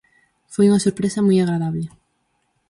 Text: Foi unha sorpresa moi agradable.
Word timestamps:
Foi 0.53 0.65
unha 0.67 0.83
sorpresa 0.85 1.25
moi 1.27 1.37
agradable. 1.41 1.85